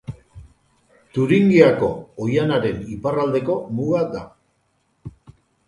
Turingiako 1.17 1.91
oihanaren 2.25 2.81
iparraldeko 2.97 3.61
muga 3.81 4.05
da. 4.17 4.25